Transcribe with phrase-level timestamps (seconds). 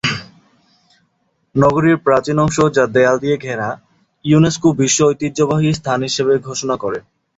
[1.55, 3.69] নগরীর প্রাচীন অংশ যা দেয়াল দিয়ে ঘেরা,
[4.25, 6.99] ইউনেস্কো বিশ্ব ঐতিহ্যবাহী স্থান হিসেবে ঘোষণা করে।